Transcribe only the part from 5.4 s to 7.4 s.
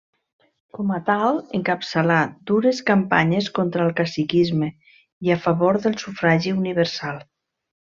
favor del sufragi universal.